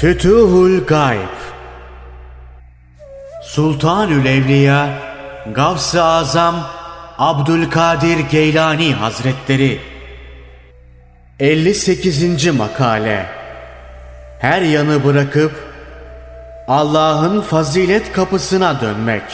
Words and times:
Fütuhul 0.00 0.84
Gayb 0.86 1.36
Sultanül 3.42 4.26
Evliya 4.26 4.88
Gavs-ı 5.54 6.02
Azam 6.04 6.66
Abdülkadir 7.18 8.18
Geylani 8.18 8.94
Hazretleri 8.94 9.80
58. 11.40 12.46
Makale 12.46 13.26
Her 14.40 14.62
yanı 14.62 15.04
bırakıp 15.04 15.52
Allah'ın 16.68 17.40
fazilet 17.40 18.12
kapısına 18.12 18.80
dönmek 18.80 19.24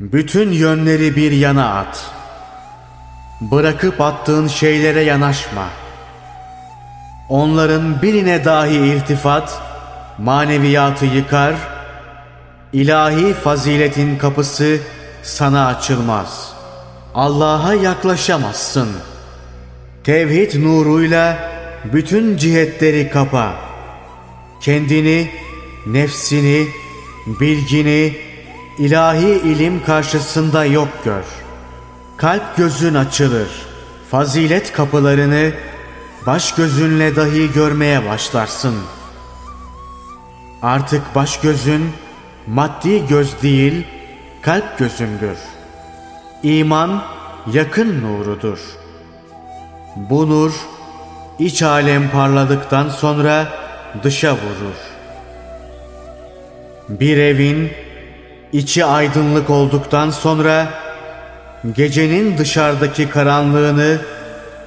Bütün 0.00 0.52
yönleri 0.52 1.16
bir 1.16 1.32
yana 1.32 1.74
at. 1.74 2.10
Bırakıp 3.40 4.00
attığın 4.00 4.48
şeylere 4.48 5.00
yanaşma. 5.00 5.81
Onların 7.28 8.02
birine 8.02 8.44
dahi 8.44 8.74
iltifat, 8.74 9.60
maneviyatı 10.18 11.06
yıkar, 11.06 11.54
ilahi 12.72 13.34
faziletin 13.34 14.18
kapısı 14.18 14.78
sana 15.22 15.66
açılmaz. 15.66 16.52
Allah'a 17.14 17.74
yaklaşamazsın. 17.74 18.88
Tevhid 20.04 20.64
nuruyla 20.64 21.50
bütün 21.92 22.36
cihetleri 22.36 23.10
kapa. 23.10 23.54
Kendini, 24.60 25.30
nefsini, 25.86 26.66
bilgini, 27.40 28.16
ilahi 28.78 29.28
ilim 29.28 29.84
karşısında 29.84 30.64
yok 30.64 30.88
gör. 31.04 31.24
Kalp 32.16 32.56
gözün 32.56 32.94
açılır. 32.94 33.48
Fazilet 34.10 34.72
kapılarını 34.72 35.52
baş 36.26 36.54
gözünle 36.54 37.16
dahi 37.16 37.52
görmeye 37.52 38.06
başlarsın. 38.06 38.74
Artık 40.62 41.14
baş 41.14 41.40
gözün 41.40 41.92
maddi 42.46 43.06
göz 43.06 43.42
değil, 43.42 43.86
kalp 44.42 44.78
gözündür. 44.78 45.38
İman 46.42 47.02
yakın 47.52 48.02
nurudur. 48.02 48.58
Bu 49.96 50.30
nur 50.30 50.52
iç 51.38 51.62
alem 51.62 52.10
parladıktan 52.10 52.88
sonra 52.88 53.48
dışa 54.02 54.32
vurur. 54.32 54.76
Bir 56.88 57.16
evin 57.16 57.72
içi 58.52 58.84
aydınlık 58.84 59.50
olduktan 59.50 60.10
sonra 60.10 60.68
gecenin 61.76 62.38
dışarıdaki 62.38 63.10
karanlığını 63.10 63.98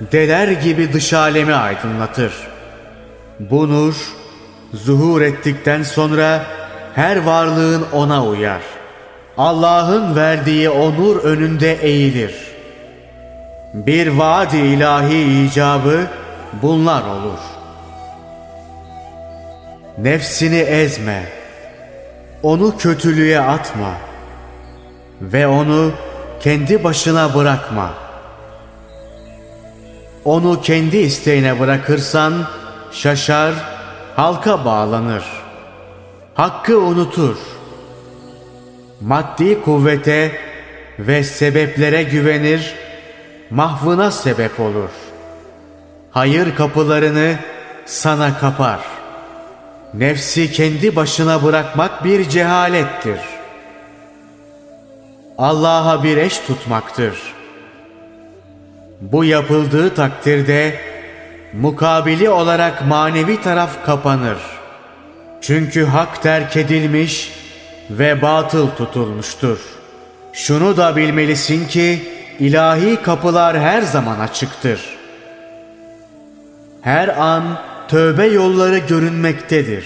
deler 0.02 0.48
gibi 0.48 0.94
dış 0.94 1.14
alemi 1.14 1.54
aydınlatır. 1.54 2.34
Bu 3.40 3.70
nur 3.70 3.96
zuhur 4.74 5.22
ettikten 5.22 5.84
sonra 5.84 6.44
her 6.96 7.24
varlığın 7.24 7.86
ona 7.94 8.26
uyar. 8.26 8.62
Allah'ın 9.38 10.16
verdiği 10.16 10.70
o 10.70 10.94
nur 10.94 11.24
önünde 11.24 11.74
eğilir. 11.74 12.36
Bir 13.74 14.08
vaadi 14.08 14.58
ilahi 14.58 15.46
icabı 15.46 16.08
bunlar 16.62 17.02
olur. 17.02 17.40
Nefsini 19.98 20.58
ezme. 20.60 21.24
Onu 22.44 22.78
kötülüğe 22.78 23.40
atma. 23.40 23.92
Ve 25.22 25.48
onu 25.48 25.92
kendi 26.40 26.84
başına 26.84 27.36
bırakma. 27.36 28.05
Onu 30.26 30.62
kendi 30.62 30.98
isteğine 30.98 31.60
bırakırsan 31.60 32.34
şaşar, 32.92 33.54
halka 34.16 34.66
bağlanır. 34.66 35.24
Hakkı 36.34 36.80
unutur. 36.80 37.36
Maddi 39.02 39.62
kuvvete 39.62 40.32
ve 41.00 41.24
sebeplere 41.24 42.04
güvenir, 42.04 42.76
mahvına 43.50 44.12
sebep 44.12 44.60
olur. 44.60 44.90
Hayır 46.12 46.56
kapılarını 46.56 47.36
sana 47.86 48.38
kapar. 48.38 48.80
Nefsi 49.94 50.52
kendi 50.52 50.96
başına 50.96 51.44
bırakmak 51.44 52.04
bir 52.04 52.30
cehalettir. 52.30 53.20
Allah'a 55.38 56.04
bir 56.04 56.18
eş 56.18 56.40
tutmaktır. 56.40 57.35
Bu 59.02 59.24
yapıldığı 59.24 59.96
takdirde 59.96 60.80
mukabili 61.54 62.30
olarak 62.30 62.88
manevi 62.88 63.42
taraf 63.42 63.86
kapanır. 63.86 64.38
Çünkü 65.42 65.86
hak 65.86 66.22
terk 66.24 66.58
edilmiş 66.58 67.32
ve 67.90 68.22
batıl 68.22 68.70
tutulmuştur. 68.70 69.60
Şunu 70.34 70.78
da 70.78 70.96
bilmelisin 70.96 71.68
ki 71.68 72.10
ilahi 72.40 73.02
kapılar 73.02 73.60
her 73.60 73.82
zaman 73.82 74.20
açıktır. 74.20 74.82
Her 76.82 77.08
an 77.08 77.44
tövbe 77.88 78.26
yolları 78.26 78.78
görünmektedir. 78.78 79.86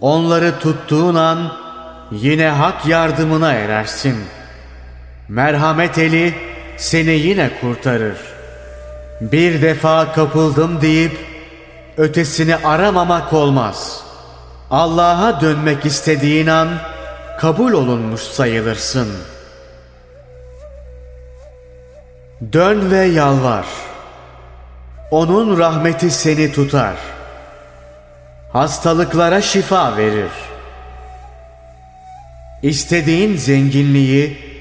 Onları 0.00 0.58
tuttuğun 0.58 1.14
an 1.14 1.52
yine 2.10 2.48
hak 2.48 2.86
yardımına 2.86 3.52
erersin. 3.52 4.16
Merhamet 5.28 5.98
eli 5.98 6.34
seni 6.76 7.10
yine 7.10 7.50
kurtarır. 7.60 8.16
Bir 9.20 9.62
defa 9.62 10.12
kapıldım 10.12 10.80
deyip 10.80 11.18
ötesini 11.96 12.56
aramamak 12.56 13.32
olmaz. 13.32 14.04
Allah'a 14.70 15.40
dönmek 15.40 15.86
istediğin 15.86 16.46
an 16.46 16.68
kabul 17.40 17.72
olunmuş 17.72 18.20
sayılırsın. 18.20 19.08
Dön 22.52 22.90
ve 22.90 23.04
yalvar. 23.04 23.66
Onun 25.10 25.58
rahmeti 25.58 26.10
seni 26.10 26.52
tutar. 26.52 26.96
Hastalıklara 28.52 29.40
şifa 29.40 29.96
verir. 29.96 30.30
İstediğin 32.62 33.36
zenginliği 33.36 34.53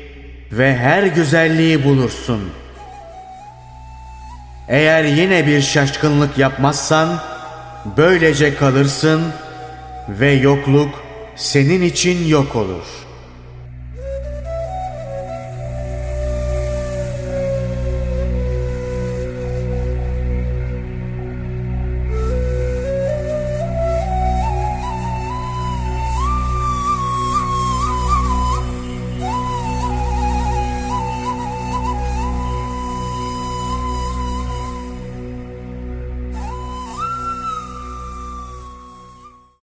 ve 0.58 0.78
her 0.78 1.04
güzelliği 1.04 1.84
bulursun. 1.84 2.50
Eğer 4.68 5.04
yine 5.04 5.48
bir 5.48 5.62
şaşkınlık 5.62 6.38
yapmazsan 6.38 7.20
böylece 7.98 8.56
kalırsın 8.56 9.24
ve 10.10 10.32
yokluk 10.32 11.04
senin 11.36 11.82
için 11.82 12.28
yok 12.28 12.56
olur.'' 12.56 13.03